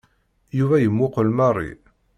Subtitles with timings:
[0.57, 1.71] Yuba yemmuqel Mary.